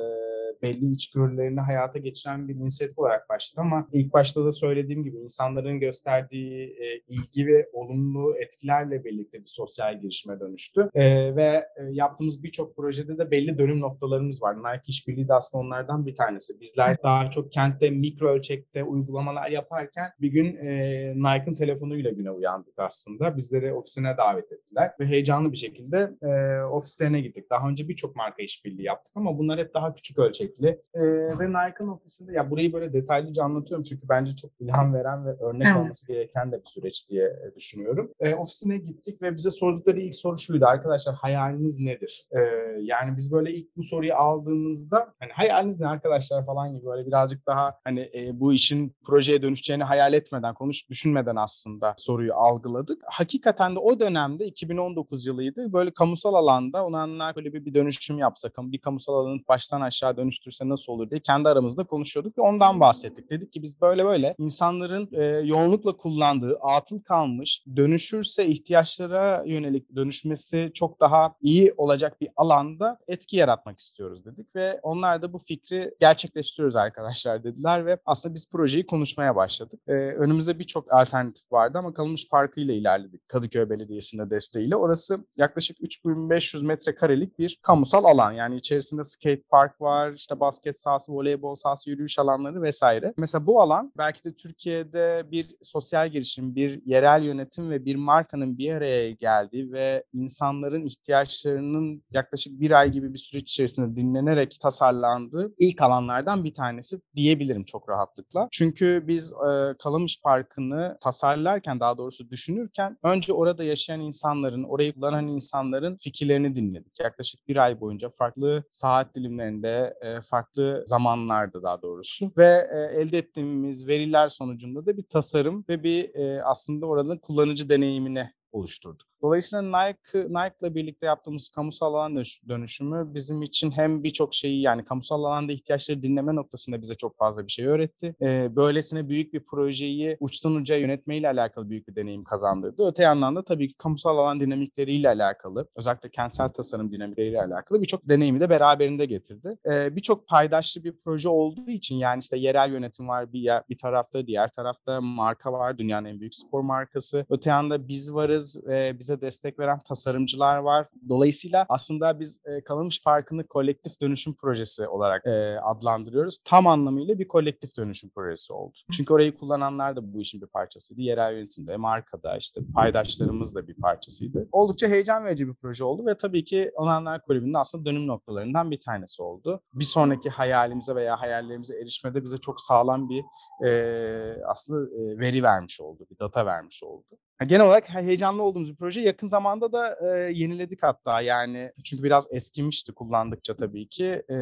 belli 0.61 0.91
içgörülerini 0.91 1.59
hayata 1.59 1.99
geçiren 1.99 2.47
bir 2.47 2.55
inisiyatif 2.55 2.99
olarak 2.99 3.29
başladı 3.29 3.61
ama 3.61 3.87
ilk 3.93 4.13
başta 4.13 4.45
da 4.45 4.51
söylediğim 4.51 5.03
gibi 5.03 5.17
insanların 5.17 5.79
gösterdiği 5.79 6.63
e, 6.63 6.97
ilgi 7.07 7.47
ve 7.47 7.69
olumlu 7.73 8.35
etkilerle 8.37 9.03
birlikte 9.03 9.39
bir 9.39 9.45
sosyal 9.45 10.01
girişime 10.01 10.39
dönüştü. 10.39 10.89
E, 10.93 11.35
ve 11.35 11.65
e, 11.77 11.83
yaptığımız 11.91 12.43
birçok 12.43 12.75
projede 12.75 13.17
de 13.17 13.28
belli 13.31 13.57
dönüm 13.57 13.79
noktalarımız 13.79 14.41
var. 14.41 14.57
Nike 14.57 14.83
işbirliği 14.87 15.27
de 15.27 15.33
aslında 15.33 15.63
onlardan 15.63 16.05
bir 16.05 16.15
tanesi. 16.15 16.59
Bizler 16.61 16.97
daha 17.03 17.29
çok 17.29 17.51
kentte 17.51 17.89
mikro 17.89 18.27
ölçekte 18.27 18.83
uygulamalar 18.83 19.49
yaparken 19.49 20.09
bir 20.21 20.27
gün 20.27 20.55
e, 20.55 21.13
Nike'ın 21.15 21.53
telefonuyla 21.53 22.11
güne 22.11 22.31
uyandık 22.31 22.73
aslında. 22.77 23.37
Bizleri 23.37 23.73
ofisine 23.73 24.17
davet 24.17 24.51
ettiler 24.51 24.91
ve 24.99 25.05
heyecanlı 25.05 25.51
bir 25.51 25.57
şekilde 25.57 26.11
e, 26.21 26.61
ofislerine 26.61 27.21
gittik. 27.21 27.49
Daha 27.49 27.69
önce 27.69 27.87
birçok 27.89 28.15
marka 28.15 28.43
işbirliği 28.43 28.85
yaptık 28.85 29.13
ama 29.17 29.37
bunlar 29.37 29.59
hep 29.59 29.73
daha 29.73 29.93
küçük 29.93 30.19
ölçekli. 30.19 30.67
E, 30.93 31.01
ve 31.39 31.49
Nike'ın 31.49 31.87
ofisinde 31.87 32.33
ya 32.33 32.51
burayı 32.51 32.73
böyle 32.73 32.93
detaylıca 32.93 33.43
anlatıyorum 33.43 33.83
çünkü 33.83 34.09
bence 34.09 34.35
çok 34.35 34.51
ilham 34.59 34.93
veren 34.93 35.25
ve 35.25 35.29
örnek 35.29 35.67
evet. 35.67 35.77
olması 35.77 36.07
gereken 36.07 36.51
de 36.51 36.55
bir 36.55 36.69
süreç 36.69 37.09
diye 37.09 37.35
düşünüyorum. 37.55 38.11
E, 38.19 38.35
ofisine 38.35 38.77
gittik 38.77 39.21
ve 39.21 39.35
bize 39.35 39.51
sordukları 39.51 39.99
ilk 39.99 40.15
soru 40.15 40.37
şuydu. 40.37 40.65
Arkadaşlar 40.65 41.15
hayaliniz 41.15 41.79
nedir? 41.79 42.25
E, 42.31 42.39
yani 42.81 43.17
biz 43.19 43.33
böyle 43.33 43.53
ilk 43.53 43.77
bu 43.77 43.83
soruyu 43.83 44.15
aldığımızda 44.15 45.13
hani 45.19 45.31
hayaliniz 45.31 45.79
ne 45.79 45.87
arkadaşlar 45.87 46.45
falan 46.45 46.73
gibi 46.73 46.85
böyle 46.85 47.07
birazcık 47.07 47.47
daha 47.47 47.79
hani 47.83 47.99
e, 48.17 48.39
bu 48.39 48.53
işin 48.53 48.95
projeye 49.03 49.41
dönüşeceğini 49.41 49.83
hayal 49.83 50.13
etmeden, 50.13 50.53
konuş 50.53 50.89
düşünmeden 50.89 51.35
aslında 51.35 51.95
soruyu 51.97 52.33
algıladık. 52.33 53.01
Hakikaten 53.05 53.75
de 53.75 53.79
o 53.79 53.99
dönemde 53.99 54.45
2019 54.45 55.25
yılıydı. 55.25 55.73
Böyle 55.73 55.91
kamusal 55.91 56.33
alanda 56.33 56.85
onanlar 56.85 57.35
böyle 57.35 57.53
bir, 57.53 57.65
bir 57.65 57.73
dönüşüm 57.73 58.17
yapsa, 58.17 58.49
bir 58.57 58.77
kamusal 58.77 59.13
alanı 59.13 59.39
baştan 59.47 59.81
aşağı 59.81 60.17
dönüştürse 60.17 60.69
nasıl 60.69 60.93
olur 60.93 61.09
diye 61.09 61.19
kendi 61.19 61.49
aramızda 61.49 61.83
konuşuyorduk 61.83 62.37
ve 62.37 62.41
ondan 62.41 62.79
bahsettik. 62.79 63.29
Dedik 63.29 63.53
ki 63.53 63.61
biz 63.63 63.81
böyle 63.81 64.05
böyle 64.05 64.35
insanların 64.37 65.09
e, 65.11 65.23
yoğunlukla 65.25 65.97
kullandığı, 65.97 66.57
atıl 66.61 66.99
kalmış, 67.01 67.63
dönüşürse 67.75 68.45
ihtiyaçlara 68.45 69.43
yönelik 69.45 69.95
dönüşmesi 69.95 70.71
çok 70.73 70.99
daha 70.99 71.35
iyi 71.41 71.73
olacak 71.77 72.21
bir 72.21 72.29
alanda 72.35 72.99
etki 73.09 73.37
yaratmak 73.37 73.79
istiyoruz 73.79 74.25
dedik 74.25 74.55
ve 74.55 74.79
onlar 74.83 75.21
da 75.21 75.33
bu 75.33 75.37
fikri 75.37 75.95
gerçekleştiriyoruz 75.99 76.75
arkadaşlar 76.75 77.43
dediler 77.43 77.85
ve 77.85 77.97
aslında 78.05 78.35
biz 78.35 78.49
projeyi 78.49 78.85
konuşmaya 78.85 79.35
başladık. 79.35 79.79
Ee, 79.87 79.93
önümüzde 79.93 80.59
birçok 80.59 80.93
alternatif 80.93 81.51
vardı 81.51 81.77
ama 81.77 81.93
Kalınmış 81.93 82.29
Parkı 82.29 82.59
ile 82.59 82.75
ilerledik 82.75 83.29
Kadıköy 83.29 83.69
Belediyesi'nde 83.69 84.29
desteğiyle. 84.29 84.75
Orası 84.75 85.25
yaklaşık 85.37 85.77
3500 85.81 86.63
metrekarelik 86.63 87.39
bir 87.39 87.59
kamusal 87.61 88.03
alan. 88.03 88.31
Yani 88.31 88.55
içerisinde 88.55 89.03
skate 89.03 89.41
park 89.49 89.81
var, 89.81 90.11
işte 90.11 90.39
basket 90.39 90.79
sahası, 90.79 91.11
voleybol 91.11 91.55
sahası, 91.55 91.89
yürüyüş 91.89 92.19
alanları 92.19 92.61
vesaire. 92.61 93.13
Mesela 93.17 93.45
bu 93.45 93.61
alan 93.61 93.93
belki 93.97 94.23
de 94.23 94.33
Türkiye'de 94.33 95.23
bir 95.31 95.55
sosyal 95.61 96.09
girişim, 96.09 96.55
bir 96.55 96.81
yerel 96.85 97.23
yönetim 97.23 97.69
ve 97.69 97.85
bir 97.85 97.95
markanın 97.95 98.57
bir 98.57 98.73
araya 98.73 99.11
geldiği 99.11 99.71
ve 99.71 100.03
insanların 100.13 100.85
ihtiyaçlarının 100.85 102.03
yaklaşık 102.11 102.59
bir 102.59 102.71
ay 102.71 102.91
gibi 102.91 102.98
bir 103.03 103.17
süreç 103.17 103.51
içerisinde 103.51 103.95
dinlenerek 103.95 104.57
tasarlandığı 104.59 105.53
ilk 105.59 105.81
alanlardan 105.81 106.43
bir 106.43 106.53
tanesi 106.53 107.01
diyebilirim 107.15 107.63
çok 107.63 107.89
rahatlıkla. 107.89 108.47
Çünkü 108.51 109.03
biz 109.07 109.33
e, 109.33 109.77
Kalamış 109.79 110.21
Parkı'nı 110.21 110.97
tasarlarken 111.01 111.79
daha 111.79 111.97
doğrusu 111.97 112.29
düşünürken 112.29 112.97
önce 113.03 113.33
orada 113.33 113.63
yaşayan 113.63 113.99
insanların, 113.99 114.63
orayı 114.63 114.93
kullanan 114.93 115.27
insanların 115.27 115.97
fikirlerini 116.01 116.55
dinledik. 116.55 116.99
Yaklaşık 116.99 117.47
bir 117.47 117.57
ay 117.57 117.81
boyunca 117.81 118.09
farklı 118.09 118.63
saat 118.69 119.15
dilimlerinde, 119.15 119.93
e, 120.01 120.21
farklı 120.21 120.83
zamanlarda 120.87 121.63
daha 121.63 121.81
doğrusu 121.81 122.31
ve 122.37 122.67
e, 122.73 123.01
elde 123.01 123.17
ettiğimiz 123.17 123.87
veriler 123.87 124.29
sonucunda 124.29 124.85
da 124.85 124.97
bir 124.97 125.03
tasarım 125.03 125.65
ve 125.69 125.83
bir 125.83 126.15
e, 126.15 126.43
aslında 126.43 126.85
oranın 126.85 127.17
kullanıcı 127.17 127.69
deneyimini 127.69 128.29
oluşturduk. 128.51 129.08
Dolayısıyla 129.21 129.61
Nike 129.61 130.19
Nike'la 130.19 130.75
birlikte 130.75 131.05
yaptığımız 131.05 131.49
kamusal 131.49 131.93
alan 131.93 132.23
dönüşümü 132.49 133.13
bizim 133.13 133.41
için 133.41 133.71
hem 133.71 134.03
birçok 134.03 134.33
şeyi 134.33 134.61
yani 134.61 134.85
kamusal 134.85 135.23
alanda 135.23 135.51
ihtiyaçları 135.51 136.03
dinleme 136.03 136.35
noktasında 136.35 136.81
bize 136.81 136.95
çok 136.95 137.17
fazla 137.17 137.47
bir 137.47 137.51
şey 137.51 137.65
öğretti. 137.65 138.15
Ee, 138.21 138.55
böylesine 138.55 139.09
büyük 139.09 139.33
bir 139.33 139.39
projeyi 139.39 140.17
uçtan 140.19 140.55
uca 140.55 140.75
yönetmeyle 140.75 141.27
alakalı 141.27 141.69
büyük 141.69 141.87
bir 141.87 141.95
deneyim 141.95 142.23
kazandırdı. 142.23 142.87
Öte 142.87 143.03
yandan 143.03 143.35
da 143.35 143.43
tabii 143.43 143.67
ki 143.67 143.73
kamusal 143.77 144.17
alan 144.17 144.39
dinamikleriyle 144.39 145.09
alakalı, 145.09 145.67
özellikle 145.75 146.09
kentsel 146.09 146.49
tasarım 146.49 146.91
dinamikleriyle 146.91 147.41
alakalı 147.41 147.81
birçok 147.81 148.09
deneyimi 148.09 148.39
de 148.39 148.49
beraberinde 148.49 149.05
getirdi. 149.05 149.57
Ee, 149.69 149.95
birçok 149.95 150.27
paydaşlı 150.27 150.83
bir 150.83 150.93
proje 151.03 151.29
olduğu 151.29 151.69
için 151.69 151.95
yani 151.95 152.19
işte 152.19 152.37
yerel 152.37 152.71
yönetim 152.71 153.07
var 153.07 153.33
bir, 153.33 153.39
yer, 153.39 153.63
bir 153.69 153.77
tarafta, 153.77 154.27
diğer 154.27 154.51
tarafta 154.51 155.01
marka 155.01 155.53
var, 155.53 155.77
dünyanın 155.77 156.07
en 156.07 156.19
büyük 156.19 156.35
spor 156.35 156.61
markası. 156.61 157.25
Öte 157.29 157.49
yanda 157.49 157.87
biz 157.87 158.13
varız 158.13 158.67
ve 158.67 158.99
biz 158.99 159.08
bize 159.09 159.21
destek 159.21 159.59
veren 159.59 159.79
tasarımcılar 159.79 160.57
var. 160.57 160.87
Dolayısıyla 161.09 161.65
aslında 161.69 162.19
biz 162.19 162.39
e, 162.45 162.63
Kalınmış 162.63 163.03
Parkı'nı 163.03 163.47
kolektif 163.47 164.01
dönüşüm 164.01 164.35
projesi 164.35 164.87
olarak 164.87 165.25
e, 165.27 165.59
adlandırıyoruz. 165.59 166.39
Tam 166.45 166.67
anlamıyla 166.67 167.19
bir 167.19 167.27
kolektif 167.27 167.77
dönüşüm 167.77 168.09
projesi 168.09 168.53
oldu. 168.53 168.77
Çünkü 168.91 169.13
orayı 169.13 169.37
kullananlar 169.37 169.95
da 169.95 170.13
bu 170.13 170.21
işin 170.21 170.41
bir 170.41 170.47
parçasıydı. 170.47 171.01
Yerel 171.01 171.33
yönetimde, 171.33 171.77
markada, 171.77 172.37
işte 172.37 172.61
paydaşlarımız 172.75 173.55
da 173.55 173.67
bir 173.67 173.73
parçasıydı. 173.73 174.47
Oldukça 174.51 174.87
heyecan 174.87 175.25
verici 175.25 175.47
bir 175.47 175.53
proje 175.53 175.83
oldu 175.83 176.05
ve 176.05 176.17
tabii 176.17 176.43
ki 176.43 176.71
Onanlar 176.75 177.21
Kulübü'nün 177.21 177.53
aslında 177.53 177.85
dönüm 177.85 178.07
noktalarından 178.07 178.71
bir 178.71 178.79
tanesi 178.79 179.23
oldu. 179.23 179.61
Bir 179.73 179.83
sonraki 179.83 180.29
hayalimize 180.29 180.95
veya 180.95 181.21
hayallerimize 181.21 181.75
erişmede 181.81 182.23
bize 182.23 182.37
çok 182.37 182.61
sağlam 182.61 183.09
bir 183.09 183.23
e, 183.67 184.43
aslında 184.47 184.79
e, 184.95 185.19
veri 185.19 185.43
vermiş 185.43 185.81
oldu, 185.81 186.05
bir 186.11 186.19
data 186.19 186.45
vermiş 186.45 186.83
oldu. 186.83 187.17
Genel 187.47 187.65
olarak 187.65 187.89
heyecanlı 187.89 188.43
olduğumuz 188.43 188.71
bir 188.71 188.75
proje. 188.75 189.01
Yakın 189.01 189.27
zamanda 189.27 189.71
da 189.71 189.97
e, 190.01 190.31
yeniledik 190.31 190.83
hatta 190.83 191.21
yani 191.21 191.71
çünkü 191.83 192.03
biraz 192.03 192.27
eskimişti 192.31 192.93
kullandıkça 192.93 193.55
tabii 193.55 193.87
ki. 193.89 194.23
E, 194.29 194.35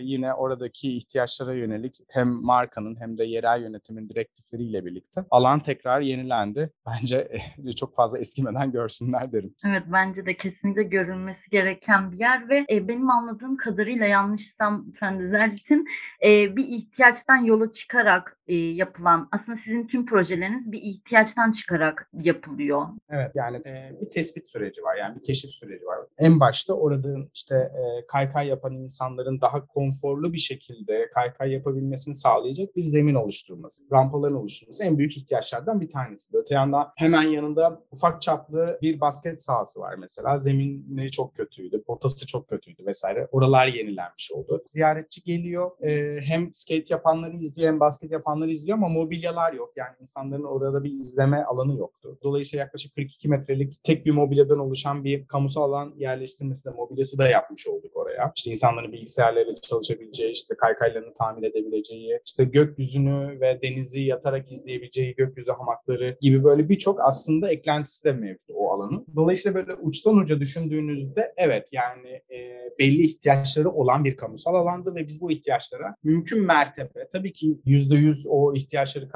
yine 0.00 0.34
oradaki 0.34 0.96
ihtiyaçlara 0.96 1.54
yönelik 1.54 1.98
hem 2.08 2.28
markanın 2.28 3.00
hem 3.00 3.16
de 3.16 3.24
yerel 3.24 3.62
yönetimin 3.62 4.08
direktifleriyle 4.08 4.84
birlikte 4.84 5.24
alan 5.30 5.60
tekrar 5.60 6.00
yenilendi. 6.00 6.70
Bence 6.86 7.28
e, 7.66 7.72
çok 7.72 7.96
fazla 7.96 8.18
eskimeden 8.18 8.72
görsünler 8.72 9.32
derim. 9.32 9.54
Evet 9.64 9.82
bence 9.92 10.26
de 10.26 10.36
kesinlikle 10.36 10.82
görülmesi 10.82 11.50
gereken 11.50 12.12
bir 12.12 12.18
yer 12.18 12.48
ve 12.48 12.66
e, 12.70 12.88
benim 12.88 13.10
anladığım 13.10 13.56
kadarıyla 13.56 14.06
yanlışsam 14.06 14.84
lütfen 14.88 15.20
düzeltin 15.20 15.86
e, 16.24 16.56
bir 16.56 16.68
ihtiyaçtan 16.68 17.36
yola 17.36 17.72
çıkarak 17.72 18.38
e, 18.46 18.54
yapılan 18.54 19.28
aslında 19.32 19.56
sizin 19.56 19.86
tüm 19.86 20.06
projeleriniz 20.06 20.72
bir 20.72 20.82
ihtiyaçtan 20.82 21.52
çıkarak 21.52 22.08
yapılıyor 22.12 22.33
yapılıyor? 22.34 22.86
Evet 23.10 23.30
yani 23.34 23.56
e, 23.56 23.96
bir 24.00 24.10
tespit 24.10 24.48
süreci 24.48 24.82
var 24.82 24.96
yani 24.96 25.16
bir 25.16 25.22
keşif 25.22 25.50
süreci 25.50 25.86
var. 25.86 25.98
En 26.18 26.40
başta 26.40 26.74
orada 26.74 27.08
işte 27.34 27.54
e, 27.54 28.06
kaykay 28.06 28.48
yapan 28.48 28.74
insanların 28.74 29.40
daha 29.40 29.66
konforlu 29.66 30.32
bir 30.32 30.38
şekilde 30.38 31.10
kaykay 31.14 31.52
yapabilmesini 31.52 32.14
sağlayacak 32.14 32.76
bir 32.76 32.82
zemin 32.82 33.14
oluşturması, 33.14 33.82
rampaların 33.92 34.36
oluşturması 34.36 34.84
en 34.84 34.98
büyük 34.98 35.16
ihtiyaçlardan 35.16 35.80
bir 35.80 35.90
tanesi. 35.90 36.36
Öte 36.36 36.54
yandan 36.54 36.88
hemen 36.96 37.22
yanında 37.22 37.82
ufak 37.92 38.22
çaplı 38.22 38.78
bir 38.82 39.00
basket 39.00 39.42
sahası 39.42 39.80
var 39.80 39.94
mesela. 39.98 40.38
Zemini 40.38 41.10
çok 41.10 41.34
kötüydü, 41.36 41.82
potası 41.82 42.26
çok 42.26 42.48
kötüydü 42.48 42.86
vesaire. 42.86 43.28
Oralar 43.32 43.66
yenilenmiş 43.66 44.32
oldu. 44.32 44.62
Ziyaretçi 44.66 45.22
geliyor. 45.22 45.70
E, 45.82 46.20
hem 46.20 46.54
skate 46.54 46.84
yapanları 46.88 47.36
izliyor 47.36 47.68
hem 47.68 47.80
basket 47.80 48.10
yapan 48.10 48.34
insanlar 48.34 48.48
izliyor 48.48 48.78
ama 48.78 48.88
mobilyalar 48.88 49.52
yok. 49.52 49.72
Yani 49.76 49.94
insanların 50.00 50.44
orada 50.44 50.84
bir 50.84 50.92
izleme 50.92 51.44
alanı 51.44 51.78
yoktu. 51.78 52.18
Dolayısıyla 52.24 52.64
yaklaşık 52.64 52.94
42 52.94 53.28
metrelik 53.28 53.84
tek 53.84 54.06
bir 54.06 54.10
mobilyadan 54.10 54.58
oluşan 54.58 55.04
bir 55.04 55.26
kamusal 55.26 55.62
alan 55.62 55.94
yerleştirmesi 55.96 56.64
de 56.64 56.70
mobilyası 56.70 57.18
da 57.18 57.28
yapmış 57.28 57.68
olduk 57.68 57.96
oraya. 57.96 58.32
İşte 58.36 58.50
insanların 58.50 58.92
bilgisayarlarıyla 58.92 59.54
çalışabileceği, 59.54 60.32
işte 60.32 60.54
kaykaylarını 60.56 61.14
tamir 61.14 61.48
edebileceği, 61.48 62.20
işte 62.26 62.44
gökyüzünü 62.44 63.40
ve 63.40 63.62
denizi 63.62 64.02
yatarak 64.02 64.52
izleyebileceği 64.52 65.14
gökyüzü 65.14 65.50
hamakları 65.50 66.16
gibi 66.20 66.44
böyle 66.44 66.68
birçok 66.68 67.00
aslında 67.00 67.50
eklentisi 67.50 68.04
de 68.04 68.12
mevcut 68.12 68.50
o 68.54 68.70
alanın. 68.70 69.06
Dolayısıyla 69.16 69.54
böyle 69.54 69.74
uçtan 69.74 70.16
uca 70.16 70.40
düşündüğünüzde 70.40 71.34
evet 71.36 71.68
yani 71.72 72.08
e, 72.08 72.64
belli 72.78 73.02
ihtiyaçları 73.02 73.70
olan 73.70 74.04
bir 74.04 74.16
kamusal 74.16 74.54
alandı 74.54 74.94
ve 74.94 75.06
biz 75.06 75.20
bu 75.20 75.30
ihtiyaçlara 75.30 75.94
mümkün 76.02 76.46
mertebe 76.46 77.08
tabii 77.12 77.32
ki 77.32 77.60
yüzde 77.64 77.94
yüz 77.94 78.26
o 78.28 78.54
ihtiyaçları 78.54 79.08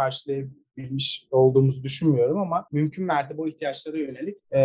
karşılayabilmiş 0.78 1.26
olduğumuzu 1.30 1.82
düşünmüyorum 1.82 2.38
ama 2.38 2.66
mümkün 2.72 3.06
mertebe 3.06 3.42
o 3.42 3.46
ihtiyaçlara 3.46 3.98
yönelik 3.98 4.36
e, 4.52 4.60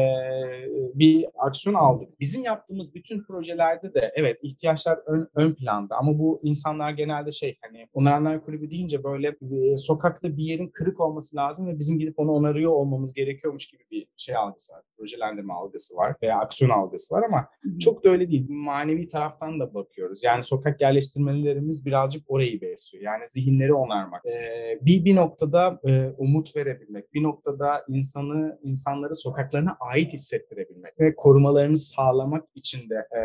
bir 0.95 1.25
aksiyon 1.37 1.73
aldık. 1.73 2.19
Bizim 2.19 2.43
yaptığımız 2.43 2.95
bütün 2.95 3.23
projelerde 3.23 3.93
de 3.93 4.11
evet 4.15 4.39
ihtiyaçlar 4.43 4.99
ön, 5.05 5.27
ön 5.35 5.53
planda 5.53 5.95
ama 5.97 6.19
bu 6.19 6.39
insanlar 6.43 6.91
genelde 6.91 7.31
şey 7.31 7.57
hani 7.61 7.87
onaranlar 7.93 8.45
kulübü 8.45 8.69
deyince 8.69 9.03
böyle 9.03 9.27
e, 9.27 9.77
sokakta 9.77 10.37
bir 10.37 10.43
yerin 10.43 10.67
kırık 10.67 10.99
olması 10.99 11.35
lazım 11.35 11.67
ve 11.67 11.79
bizim 11.79 11.99
gidip 11.99 12.19
onu 12.19 12.31
onarıyor 12.31 12.71
olmamız 12.71 13.13
gerekiyormuş 13.13 13.67
gibi 13.67 13.83
bir 13.91 14.07
şey 14.17 14.35
algısı 14.35 14.73
var. 14.73 14.81
Projelendirme 14.97 15.53
algısı 15.53 15.97
var 15.97 16.15
veya 16.23 16.39
aksiyon 16.39 16.71
algısı 16.71 17.15
var 17.15 17.23
ama 17.23 17.47
çok 17.79 18.03
da 18.03 18.09
öyle 18.09 18.29
değil. 18.31 18.45
Manevi 18.49 19.07
taraftan 19.07 19.59
da 19.59 19.73
bakıyoruz. 19.73 20.23
Yani 20.23 20.43
sokak 20.43 20.81
yerleştirmelerimiz 20.81 21.85
birazcık 21.85 22.23
orayı 22.27 22.61
besliyor. 22.61 23.03
Yani 23.03 23.27
zihinleri 23.27 23.73
onarmak. 23.73 24.25
Ee, 24.25 24.79
bir 24.81 25.05
bir 25.05 25.15
noktada 25.15 25.79
e, 25.87 26.02
umut 26.17 26.55
verebilmek, 26.55 27.13
bir 27.13 27.23
noktada 27.23 27.85
insanı 27.87 28.59
insanları 28.63 29.15
sokaklarına 29.15 29.77
ait 29.79 30.13
hissettirebilmek 30.13 30.99
ve 30.99 31.15
korumalarını 31.15 31.77
sağlamak 31.77 32.43
için 32.55 32.89
de 32.89 32.95
e, 32.95 33.19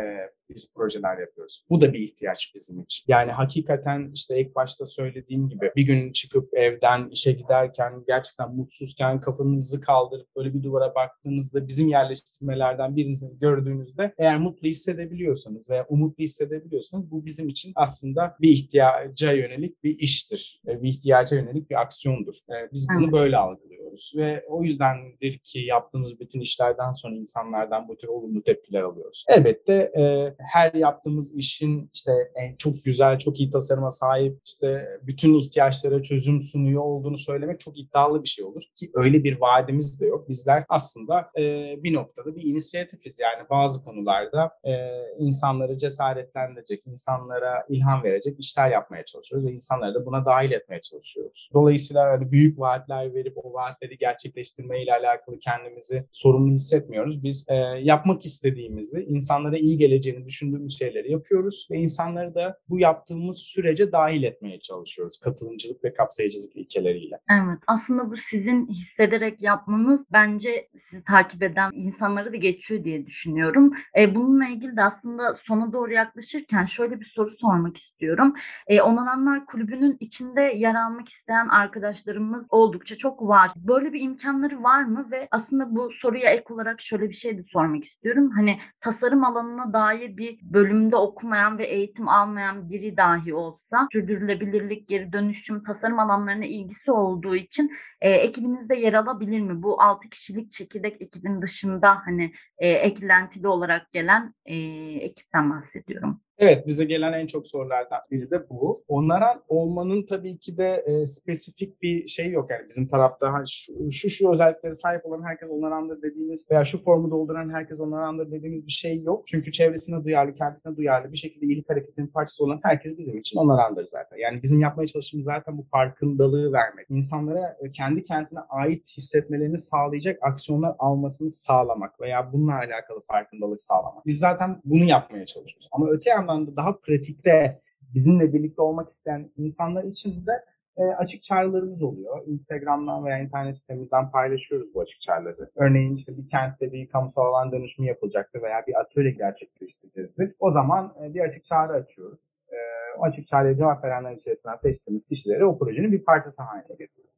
biz 0.49 0.73
projeler 0.75 1.17
yapıyoruz. 1.17 1.65
Bu 1.69 1.81
da 1.81 1.93
bir 1.93 1.99
ihtiyaç 1.99 2.51
bizim 2.55 2.81
için. 2.81 3.05
Yani 3.07 3.31
hakikaten 3.31 4.11
işte 4.13 4.39
ilk 4.41 4.55
başta 4.55 4.85
söylediğim 4.85 5.49
gibi 5.49 5.71
bir 5.75 5.85
gün 5.85 6.11
çıkıp 6.11 6.53
evden 6.53 7.09
işe 7.09 7.31
giderken 7.31 8.03
gerçekten 8.07 8.55
mutsuzken 8.55 9.19
kafanızı 9.19 9.81
kaldırıp 9.81 10.27
böyle 10.35 10.53
bir 10.53 10.63
duvara 10.63 10.95
baktığınızda 10.95 11.67
bizim 11.67 11.87
yerleştirmelerden 11.87 12.95
birini 12.95 13.39
gördüğünüzde 13.39 14.13
eğer 14.17 14.39
mutlu 14.39 14.67
hissedebiliyorsanız 14.67 15.69
veya 15.69 15.85
umutlu 15.89 16.23
hissedebiliyorsanız 16.23 17.11
bu 17.11 17.25
bizim 17.25 17.49
için 17.49 17.71
aslında 17.75 18.35
bir 18.41 18.49
ihtiyaca 18.49 19.31
yönelik 19.31 19.83
bir 19.83 19.99
iştir. 19.99 20.61
Bir 20.65 20.89
ihtiyaca 20.89 21.37
yönelik 21.37 21.69
bir 21.69 21.81
aksiyondur. 21.81 22.35
Biz 22.73 22.87
bunu 22.95 23.11
böyle 23.11 23.37
algılıyoruz 23.37 24.13
ve 24.15 24.43
o 24.47 24.63
yüzdendir 24.63 25.37
ki 25.37 25.59
yaptığımız 25.59 26.19
bütün 26.19 26.39
işlerden 26.39 26.93
sonra 26.93 27.15
insanlardan 27.15 27.87
bu 27.87 27.97
tür 27.97 28.07
olumlu 28.07 28.43
tepkiler 28.43 28.81
alıyoruz. 28.81 29.25
Elbette 29.27 29.73
e, 29.73 30.33
her 30.37 30.73
yaptığımız 30.73 31.35
işin 31.35 31.89
işte 31.93 32.11
en 32.35 32.55
çok 32.55 32.73
güzel, 32.85 33.19
çok 33.19 33.39
iyi 33.39 33.51
tasarıma 33.51 33.91
sahip, 33.91 34.41
işte 34.45 34.85
bütün 35.01 35.39
ihtiyaçlara 35.39 36.01
çözüm 36.01 36.41
sunuyor 36.41 36.81
olduğunu 36.81 37.17
söylemek 37.17 37.59
çok 37.59 37.79
iddialı 37.79 38.23
bir 38.23 38.27
şey 38.27 38.45
olur. 38.45 38.63
Ki 38.75 38.91
öyle 38.93 39.23
bir 39.23 39.41
vaadimiz 39.41 40.01
de 40.01 40.05
yok. 40.05 40.29
Bizler 40.29 40.63
aslında 40.69 41.29
e, 41.37 41.75
bir 41.83 41.93
noktada 41.93 42.35
bir 42.35 42.43
inisiyatifiz. 42.43 43.19
Yani 43.19 43.49
bazı 43.49 43.83
konularda 43.83 44.51
e, 44.63 44.73
insanları 45.17 45.77
cesaretlendirecek, 45.77 46.87
insanlara 46.87 47.65
ilham 47.69 48.03
verecek 48.03 48.39
işler 48.39 48.69
yapmaya 48.69 49.05
çalışıyoruz 49.05 49.47
ve 49.47 49.51
insanları 49.51 49.95
da 49.95 50.05
buna 50.05 50.25
dahil 50.25 50.51
etmeye 50.51 50.81
çalışıyoruz. 50.81 51.49
Dolayısıyla 51.53 52.11
öyle 52.11 52.31
büyük 52.31 52.48
vaatler 52.57 53.13
verip 53.13 53.33
o 53.37 53.53
vaatleri 53.53 53.97
gerçekleştirme 53.97 54.83
ile 54.83 54.93
alakalı 54.93 55.39
kendimizi 55.39 56.05
sorumlu 56.11 56.53
hissetmiyoruz. 56.53 57.23
Biz 57.23 57.45
e, 57.49 57.55
yapmak 57.81 58.25
istediğimizi, 58.25 59.03
insanlara 59.03 59.57
iyi 59.57 59.77
geleceğini 59.77 60.25
düşündüğümüz 60.25 60.79
şeyleri 60.79 61.11
yapıyoruz 61.11 61.67
ve 61.71 61.77
insanları 61.77 62.35
da 62.35 62.57
bu 62.69 62.79
yaptığımız 62.79 63.37
sürece 63.37 63.91
dahil 63.91 64.23
etmeye 64.23 64.59
çalışıyoruz 64.59 65.17
katılımcılık 65.17 65.83
ve 65.83 65.93
kapsayıcılık 65.93 66.55
ilkeleriyle. 66.55 67.19
Evet 67.31 67.59
aslında 67.67 68.11
bu 68.11 68.17
sizin 68.17 68.67
hissederek 68.67 69.41
yapmanız 69.41 70.05
bence 70.11 70.69
sizi 70.79 71.03
takip 71.03 71.43
eden 71.43 71.71
insanları 71.73 72.33
da 72.33 72.37
geçiyor 72.37 72.83
diye 72.83 73.05
düşünüyorum. 73.05 73.73
E, 73.97 74.15
bununla 74.15 74.47
ilgili 74.47 74.77
de 74.77 74.83
aslında 74.83 75.35
sona 75.35 75.73
doğru 75.73 75.93
yaklaşırken 75.93 76.65
şöyle 76.65 76.99
bir 76.99 77.05
soru 77.05 77.31
sormak 77.31 77.77
istiyorum. 77.77 78.33
E, 78.67 78.81
Onananlar 78.81 79.45
Kulübü'nün 79.45 79.97
içinde 79.99 80.41
yer 80.41 80.75
almak 80.75 81.09
isteyen 81.09 81.47
arkadaşlarımız 81.47 82.38
oldukça 82.49 82.95
çok 82.95 83.21
var. 83.21 83.51
Böyle 83.55 83.93
bir 83.93 84.01
imkanları 84.01 84.63
var 84.63 84.83
mı 84.83 85.07
ve 85.11 85.27
aslında 85.31 85.75
bu 85.75 85.91
soruya 85.91 86.29
ek 86.29 86.53
olarak 86.53 86.81
şöyle 86.81 87.09
bir 87.09 87.13
şey 87.13 87.37
de 87.37 87.43
sormak 87.43 87.83
istiyorum. 87.83 88.31
Hani 88.35 88.59
tasarım 88.79 89.23
alanına 89.23 89.73
dair 89.73 90.17
bir 90.17 90.39
bölümde 90.41 90.95
okumayan 90.95 91.57
ve 91.57 91.65
eğitim 91.65 92.07
almayan 92.07 92.69
biri 92.69 92.97
dahi 92.97 93.33
olsa 93.33 93.87
sürdürülebilirlik, 93.91 94.87
geri 94.87 95.13
dönüşüm, 95.13 95.63
tasarım 95.63 95.99
alanlarına 95.99 96.45
ilgisi 96.45 96.91
olduğu 96.91 97.35
için 97.35 97.71
e, 98.01 98.11
ekibinizde 98.11 98.75
yer 98.75 98.93
alabilir 98.93 99.41
mi? 99.41 99.63
Bu 99.63 99.81
6 99.81 100.09
kişilik 100.09 100.51
çekirdek 100.51 101.01
ekibin 101.01 101.41
dışında 101.41 102.01
hani 102.05 102.33
e, 102.57 102.69
eklentili 102.69 103.47
olarak 103.47 103.91
gelen 103.91 104.33
e, 104.45 104.55
ekipten 104.99 105.49
bahsediyorum. 105.49 106.21
Evet, 106.41 106.67
bize 106.67 106.85
gelen 106.85 107.13
en 107.13 107.27
çok 107.27 107.47
sorulardan 107.47 107.99
biri 108.11 108.31
de 108.31 108.49
bu. 108.49 108.83
Onaran 108.87 109.43
olmanın 109.47 110.05
tabii 110.05 110.37
ki 110.37 110.57
de 110.57 110.83
e, 110.85 111.05
spesifik 111.05 111.81
bir 111.81 112.07
şey 112.07 112.31
yok. 112.31 112.51
Yani 112.51 112.61
bizim 112.69 112.87
tarafta 112.87 113.43
şu, 113.47 113.91
şu 113.91 114.09
şu 114.09 114.31
özelliklere 114.31 114.73
sahip 114.73 115.05
olan 115.05 115.23
herkes 115.23 115.49
onarandır 115.49 116.01
dediğimiz 116.01 116.51
veya 116.51 116.65
şu 116.65 116.77
formu 116.77 117.11
dolduran 117.11 117.53
herkes 117.53 117.79
onarandır 117.79 118.31
dediğimiz 118.31 118.65
bir 118.65 118.71
şey 118.71 119.01
yok. 119.01 119.27
Çünkü 119.27 119.51
çevresine 119.51 120.03
duyarlı, 120.03 120.33
kendisine 120.33 120.75
duyarlı 120.77 121.11
bir 121.11 121.17
şekilde 121.17 121.45
iyilik 121.45 121.69
hareketinin 121.69 122.07
parçası 122.07 122.43
olan 122.43 122.59
herkes 122.63 122.97
bizim 122.97 123.17
için 123.17 123.39
onarandır 123.39 123.85
zaten. 123.85 124.17
Yani 124.17 124.43
bizim 124.43 124.59
yapmaya 124.59 124.87
çalıştığımız 124.87 125.25
zaten 125.25 125.57
bu 125.57 125.63
farkındalığı 125.63 126.53
vermek. 126.53 126.85
İnsanlara 126.89 127.57
e, 127.61 127.71
kendi 127.71 128.03
kentine 128.03 128.39
ait 128.39 128.97
hissetmelerini 128.97 129.57
sağlayacak 129.57 130.19
aksiyonlar 130.21 130.75
almasını 130.79 131.29
sağlamak 131.29 132.01
veya 132.01 132.33
bununla 132.33 132.55
alakalı 132.55 133.01
farkındalık 133.01 133.61
sağlamak. 133.61 134.05
Biz 134.05 134.19
zaten 134.19 134.61
bunu 134.65 134.83
yapmaya 134.83 135.25
çalışıyoruz. 135.25 135.69
Ama 135.71 135.89
öte 135.89 136.09
yandan 136.09 136.28
yandan 136.29 136.47
da 136.47 136.55
daha 136.55 136.79
pratikte 136.79 137.61
bizimle 137.93 138.33
birlikte 138.33 138.61
olmak 138.61 138.89
isteyen 138.89 139.31
insanlar 139.37 139.83
için 139.83 140.25
de 140.25 140.31
e, 140.77 140.83
açık 140.83 141.23
çağrılarımız 141.23 141.83
oluyor. 141.83 142.27
Instagram'dan 142.27 143.05
veya 143.05 143.19
internet 143.19 143.55
sitemizden 143.55 144.11
paylaşıyoruz 144.11 144.73
bu 144.73 144.81
açık 144.81 145.01
çağrıları. 145.01 145.51
Örneğin 145.55 145.95
işte 145.95 146.17
bir 146.17 146.27
kentte 146.27 146.71
bir 146.71 146.89
kamusal 146.89 147.25
alan 147.25 147.51
dönüşümü 147.51 147.87
yapılacaktır 147.87 148.41
veya 148.41 148.63
bir 148.67 148.79
atölye 148.79 149.11
gerçekleştireceğizdir. 149.11 150.35
O 150.39 150.51
zaman 150.51 150.95
e, 151.03 151.13
bir 151.13 151.19
açık 151.19 151.45
çağrı 151.45 151.73
açıyoruz. 151.73 152.21
E, 152.51 152.57
o 152.99 153.03
açık 153.03 153.27
çağrıya 153.27 153.55
cevap 153.55 153.83
verenler 153.83 154.15
içerisinden 154.15 154.55
seçtiğimiz 154.55 155.07
kişileri 155.07 155.45
o 155.45 155.57
projenin 155.59 155.91
bir 155.91 156.03
parçası 156.03 156.43
haline 156.43 156.75
getiriyoruz 156.79 157.08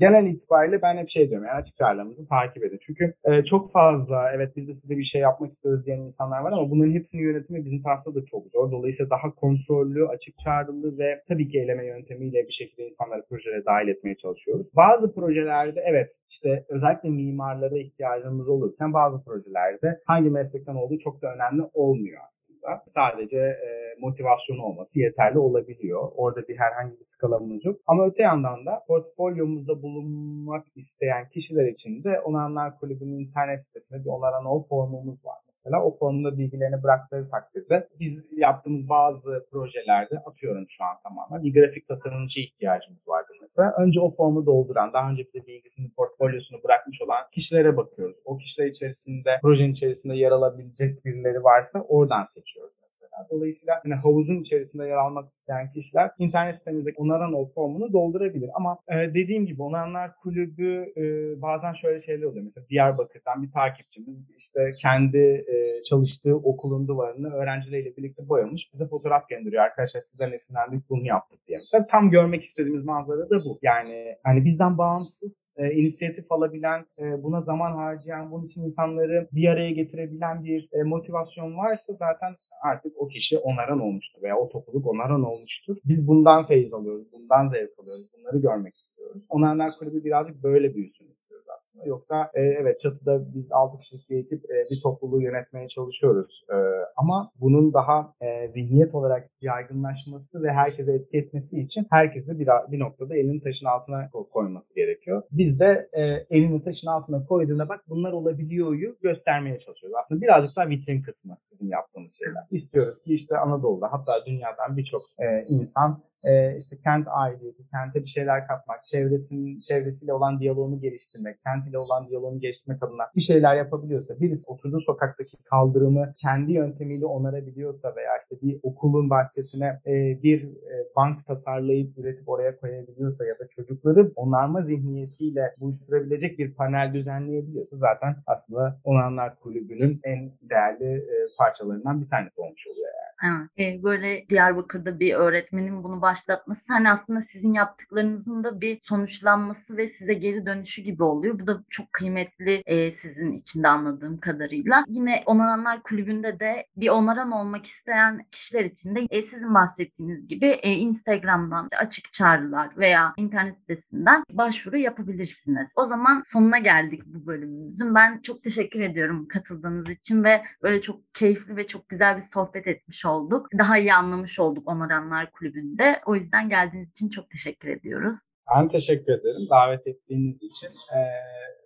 genel 0.00 0.26
itibariyle 0.26 0.82
ben 0.82 0.96
hep 0.96 1.08
şey 1.08 1.30
diyorum 1.30 1.46
yani 1.46 1.58
açık 1.58 1.76
çağrılarımızı 1.76 2.28
takip 2.28 2.64
edin. 2.64 2.78
Çünkü 2.86 3.14
e, 3.24 3.44
çok 3.44 3.72
fazla 3.72 4.32
evet 4.34 4.56
biz 4.56 4.68
de 4.68 4.72
size 4.72 4.96
bir 4.96 5.02
şey 5.02 5.20
yapmak 5.20 5.50
istiyoruz 5.50 5.86
diyen 5.86 5.98
insanlar 5.98 6.40
var 6.40 6.52
ama 6.52 6.70
bunların 6.70 6.92
hepsinin 6.92 7.22
yönetimi 7.22 7.64
bizim 7.64 7.82
tarafta 7.82 8.14
da 8.14 8.24
çok 8.24 8.50
zor. 8.50 8.72
Dolayısıyla 8.72 9.10
daha 9.10 9.34
kontrollü, 9.34 10.06
açık 10.08 10.38
çağrılı 10.38 10.98
ve 10.98 11.22
tabii 11.28 11.48
ki 11.48 11.58
eleme 11.60 11.86
yöntemiyle 11.86 12.46
bir 12.46 12.52
şekilde 12.52 12.86
insanları 12.88 13.22
projelere 13.28 13.64
dahil 13.64 13.88
etmeye 13.88 14.16
çalışıyoruz. 14.16 14.66
Bazı 14.76 15.14
projelerde 15.14 15.80
evet 15.90 16.10
işte 16.30 16.64
özellikle 16.68 17.08
mimarlara 17.08 17.78
ihtiyacımız 17.78 18.48
olurken 18.48 18.92
bazı 18.92 19.24
projelerde 19.24 20.00
hangi 20.06 20.30
meslekten 20.30 20.74
olduğu 20.74 20.98
çok 20.98 21.22
da 21.22 21.34
önemli 21.34 21.62
olmuyor 21.74 22.20
aslında. 22.24 22.82
Sadece 22.86 23.38
e, 23.38 23.68
motivasyonu 24.00 24.62
olması 24.62 25.00
yeterli 25.00 25.38
olabiliyor. 25.38 26.12
Orada 26.16 26.48
bir 26.48 26.56
herhangi 26.58 26.98
bir 26.98 27.04
skalamız 27.04 27.64
yok. 27.64 27.80
Ama 27.86 28.06
öte 28.06 28.22
yandan 28.22 28.66
da 28.66 28.84
portfolyomuzda 28.88 29.82
bulunmak 29.94 30.66
isteyen 30.76 31.28
kişiler 31.28 31.66
için 31.66 32.04
de 32.04 32.20
Onanlar 32.20 32.78
Kulübü'nün 32.78 33.18
internet 33.18 33.60
sitesinde 33.60 34.04
bir 34.04 34.08
onaran 34.08 34.44
ol 34.44 34.60
formumuz 34.68 35.24
var 35.24 35.38
mesela. 35.46 35.84
O 35.84 35.90
formunda 35.90 36.38
bilgilerini 36.38 36.82
bıraktığı 36.82 37.28
takdirde 37.30 37.88
biz 38.00 38.28
yaptığımız 38.36 38.88
bazı 38.88 39.46
projelerde 39.50 40.18
atıyorum 40.18 40.64
şu 40.68 40.84
an 40.84 40.96
tamamen 41.02 41.44
bir 41.44 41.54
grafik 41.54 41.86
tasarımcı 41.86 42.40
ihtiyacımız 42.40 43.08
vardı 43.08 43.32
mesela. 43.40 43.74
Önce 43.78 44.00
o 44.00 44.08
formu 44.10 44.46
dolduran, 44.46 44.92
daha 44.92 45.10
önce 45.10 45.24
bize 45.24 45.46
bilgisini, 45.46 45.90
portfolyosunu 45.90 46.62
bırakmış 46.64 47.02
olan 47.02 47.30
kişilere 47.32 47.76
bakıyoruz. 47.76 48.16
O 48.24 48.38
kişiler 48.38 48.66
içerisinde, 48.66 49.38
projenin 49.42 49.72
içerisinde 49.72 50.16
yer 50.16 50.30
alabilecek 50.30 51.04
birileri 51.04 51.44
varsa 51.44 51.80
oradan 51.80 52.24
seçiyoruz 52.24 52.79
mesela. 52.90 53.28
Dolayısıyla 53.30 53.80
hani 53.82 53.94
havuzun 53.94 54.40
içerisinde 54.40 54.86
yer 54.86 54.96
almak 54.96 55.32
isteyen 55.32 55.72
kişiler 55.72 56.10
internet 56.18 56.56
sitemizdeki 56.56 56.96
onaran 56.98 57.32
ol 57.32 57.44
formunu 57.54 57.92
doldurabilir. 57.92 58.50
Ama 58.54 58.78
e, 58.88 59.14
dediğim 59.14 59.46
gibi 59.46 59.62
Onaranlar 59.62 60.16
Kulübü 60.16 60.92
e, 60.96 61.02
bazen 61.42 61.72
şöyle 61.72 62.00
şeyler 62.00 62.26
oluyor. 62.26 62.44
Mesela 62.44 62.68
Diyarbakır'dan 62.68 63.42
bir 63.42 63.50
takipçimiz 63.50 64.28
işte 64.38 64.74
kendi 64.82 65.18
e, 65.18 65.82
çalıştığı 65.82 66.36
okulun 66.36 66.88
duvarını 66.88 67.34
öğrencileriyle 67.34 67.96
birlikte 67.96 68.28
boyamış. 68.28 68.70
Bize 68.72 68.86
fotoğraf 68.86 69.28
gönderiyor. 69.28 69.62
Arkadaşlar 69.62 70.00
sizden 70.00 70.32
esinlendik 70.32 70.90
bunu 70.90 71.06
yaptık 71.06 71.40
diye. 71.48 71.58
Mesela 71.58 71.86
tam 71.86 72.10
görmek 72.10 72.42
istediğimiz 72.42 72.84
manzara 72.84 73.30
da 73.30 73.44
bu. 73.44 73.58
Yani 73.62 74.16
hani 74.24 74.44
bizden 74.44 74.78
bağımsız 74.78 75.52
e, 75.56 75.72
inisiyatif 75.72 76.32
alabilen, 76.32 76.86
e, 76.98 77.22
buna 77.22 77.40
zaman 77.40 77.72
harcayan, 77.72 78.30
bunun 78.30 78.44
için 78.44 78.64
insanları 78.64 79.28
bir 79.32 79.48
araya 79.48 79.70
getirebilen 79.70 80.44
bir 80.44 80.68
e, 80.72 80.82
motivasyon 80.82 81.56
varsa 81.56 81.92
zaten 81.94 82.36
artık 82.60 82.92
o 82.96 83.08
kişi 83.08 83.38
onaran 83.38 83.80
olmuştur 83.80 84.22
veya 84.22 84.36
o 84.38 84.48
topluluk 84.48 84.86
onaran 84.86 85.24
olmuştur. 85.24 85.76
Biz 85.84 86.08
bundan 86.08 86.44
feyiz 86.44 86.74
alıyoruz, 86.74 87.12
bundan 87.12 87.46
zevk 87.46 87.78
alıyoruz, 87.78 88.06
bunları 88.18 88.38
görmek 88.38 88.74
istiyoruz. 88.74 89.24
Onaranlar 89.28 89.70
Kulübü 89.78 90.04
birazcık 90.04 90.42
böyle 90.42 90.74
büyüsün 90.74 91.10
istiyoruz 91.10 91.46
aslında. 91.56 91.86
Yoksa 91.86 92.30
e, 92.34 92.40
evet 92.40 92.78
çatıda 92.78 93.34
biz 93.34 93.52
6 93.52 93.78
kişilik 93.78 94.10
bir 94.10 94.18
ekip 94.18 94.44
e, 94.44 94.56
bir 94.70 94.80
topluluğu 94.82 95.22
yönetmeye 95.22 95.68
çalışıyoruz. 95.68 96.44
E, 96.50 96.56
ama 96.96 97.32
bunun 97.40 97.72
daha 97.72 98.14
e, 98.20 98.48
zihniyet 98.48 98.94
olarak 98.94 99.30
yaygınlaşması 99.40 100.42
ve 100.42 100.52
herkese 100.52 100.94
etki 100.94 101.18
etmesi 101.18 101.60
için 101.60 101.86
herkesi 101.90 102.38
bir, 102.38 102.48
bir 102.70 102.78
noktada 102.78 103.16
elini 103.16 103.42
taşın 103.42 103.66
altına 103.66 104.10
koyması 104.32 104.74
gerekiyor. 104.74 105.22
Biz 105.30 105.60
de 105.60 105.88
e, 105.92 106.02
elini 106.30 106.62
taşın 106.62 106.88
altına 106.88 107.26
koyduğunda 107.26 107.68
bak 107.68 107.80
bunlar 107.88 108.12
olabiliyoryu 108.12 108.96
göstermeye 109.02 109.58
çalışıyoruz. 109.58 109.96
Aslında 110.00 110.20
birazcık 110.20 110.56
daha 110.56 110.68
vitrin 110.68 111.02
kısmı 111.02 111.36
bizim 111.52 111.70
yaptığımız 111.70 112.18
şeyler. 112.24 112.42
İstiyoruz 112.50 113.02
ki 113.02 113.14
işte 113.14 113.38
Anadolu'da 113.38 113.92
hatta 113.92 114.26
dünyadan 114.26 114.76
birçok 114.76 115.02
e, 115.18 115.44
insan 115.48 116.02
e, 116.24 116.56
işte 116.56 116.76
kent 116.84 117.06
aidiyeti, 117.08 117.62
kente 117.68 118.00
bir 118.00 118.06
şeyler 118.06 118.46
katmak, 118.46 118.84
çevresinin 118.84 119.60
çevresiyle 119.60 120.12
olan 120.12 120.40
diyaloğunu 120.40 120.80
geliştirmek, 120.80 121.36
kent 121.44 121.66
ile 121.66 121.78
olan 121.78 122.08
diyaloğunu 122.08 122.40
geliştirmek 122.40 122.82
adına 122.82 123.02
bir 123.16 123.20
şeyler 123.20 123.54
yapabiliyorsa, 123.56 124.20
birisi 124.20 124.50
oturduğu 124.50 124.80
sokaktaki 124.80 125.36
kaldırımı 125.44 126.14
kendi 126.16 126.52
yöntemiyle 126.52 127.06
onarabiliyorsa 127.06 127.96
veya 127.96 128.10
işte 128.22 128.36
bir 128.42 128.60
okulun 128.62 129.10
bahçesine 129.10 129.80
e, 129.86 130.22
bir 130.22 130.44
e, 130.44 130.74
bank 130.96 131.26
tasarlayıp 131.26 131.98
üretip 131.98 132.28
oraya 132.28 132.56
koyabiliyorsa 132.56 133.24
ya 133.24 133.34
da 133.38 133.48
çocukları 133.48 134.12
onarma 134.16 134.60
zihniyetiyle 134.60 135.54
buluşturabilecek 135.60 136.38
bir 136.38 136.54
panel 136.54 136.94
düzenleyebiliyorsa 136.94 137.76
zaten 137.76 138.16
aslında 138.26 138.80
Onanlar 138.84 139.40
Kulübü'nün 139.40 140.00
en 140.04 140.32
değerli 140.50 140.96
e, 140.96 141.14
parçalarından 141.38 142.02
bir 142.02 142.08
tanesi 142.08 142.40
olmuş 142.40 142.66
oluyor 142.72 142.88
yani. 142.88 143.09
Evet. 143.24 143.82
böyle 143.82 144.28
Diyarbakır'da 144.28 145.00
bir 145.00 145.14
öğretmenin 145.14 145.84
bunu 145.84 146.02
başlatması 146.02 146.72
hani 146.72 146.90
aslında 146.90 147.20
sizin 147.20 147.52
yaptıklarınızın 147.52 148.44
da 148.44 148.60
bir 148.60 148.80
sonuçlanması 148.82 149.76
ve 149.76 149.88
size 149.88 150.14
geri 150.14 150.46
dönüşü 150.46 150.82
gibi 150.82 151.02
oluyor. 151.02 151.38
Bu 151.38 151.46
da 151.46 151.64
çok 151.70 151.92
kıymetli 151.92 152.62
e, 152.66 152.92
sizin 152.92 153.32
için 153.32 153.62
de 153.62 153.68
anladığım 153.68 154.18
kadarıyla. 154.18 154.84
Yine 154.88 155.22
Onaranlar 155.26 155.82
Kulübü'nde 155.82 156.40
de 156.40 156.66
bir 156.76 156.88
onaran 156.88 157.30
olmak 157.30 157.66
isteyen 157.66 158.24
kişiler 158.30 158.64
için 158.64 158.94
de 158.94 159.06
e, 159.10 159.22
sizin 159.22 159.54
bahsettiğiniz 159.54 160.28
gibi 160.28 160.46
e, 160.46 160.72
Instagram'dan 160.72 161.68
açık 161.78 162.12
çağrılar 162.12 162.76
veya 162.76 163.12
internet 163.16 163.58
sitesinden 163.58 164.24
başvuru 164.32 164.76
yapabilirsiniz. 164.76 165.68
O 165.76 165.86
zaman 165.86 166.22
sonuna 166.26 166.58
geldik 166.58 167.02
bu 167.06 167.26
bölümümüzün. 167.26 167.94
Ben 167.94 168.20
çok 168.20 168.42
teşekkür 168.42 168.80
ediyorum 168.80 169.28
katıldığınız 169.28 169.90
için 169.90 170.24
ve 170.24 170.42
böyle 170.62 170.82
çok 170.82 171.14
keyifli 171.14 171.56
ve 171.56 171.66
çok 171.66 171.88
güzel 171.88 172.16
bir 172.16 172.22
sohbet 172.22 172.66
etmiş 172.66 173.04
olduk. 173.10 173.46
Daha 173.58 173.78
iyi 173.78 173.94
anlamış 173.94 174.40
olduk 174.40 174.68
Onaranlar 174.68 175.30
Kulübü'nde. 175.30 176.00
O 176.06 176.14
yüzden 176.14 176.48
geldiğiniz 176.48 176.90
için 176.90 177.08
çok 177.08 177.30
teşekkür 177.30 177.68
ediyoruz. 177.68 178.18
Ben 178.56 178.68
teşekkür 178.68 179.12
ederim 179.12 179.48
davet 179.50 179.86
ettiğiniz 179.86 180.42
için. 180.42 180.68
E, 180.68 180.98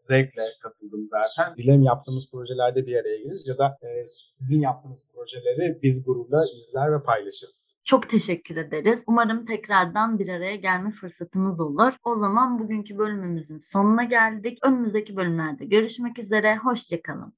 zevkle 0.01 0.43
katıldım 0.63 1.07
zaten. 1.09 1.57
Dilerim 1.57 1.83
yaptığımız 1.83 2.31
projelerde 2.33 2.87
bir 2.87 2.97
araya 2.97 3.17
geliriz 3.17 3.49
ya 3.49 3.59
da 3.59 3.79
e, 3.83 4.07
sizin 4.07 4.61
yaptığınız 4.61 5.07
projeleri 5.15 5.79
biz 5.83 6.05
grubla 6.07 6.45
izler 6.55 6.93
ve 6.93 7.03
paylaşırız. 7.03 7.77
Çok 7.85 8.11
teşekkür 8.11 8.57
ederiz. 8.57 9.05
Umarım 9.07 9.47
tekrardan 9.47 10.19
bir 10.19 10.29
araya 10.29 10.57
gelme 10.57 10.91
fırsatımız 10.91 11.61
olur. 11.61 11.93
O 12.05 12.17
zaman 12.17 12.59
bugünkü 12.59 12.99
bölümümüzün 12.99 13.59
sonuna 13.59 14.05
geldik. 14.05 14.59
Önümüzdeki 14.63 15.17
bölümlerde 15.17 15.65
görüşmek 15.65 16.19
üzere. 16.19 16.57
Hoşçakalın. 16.57 17.35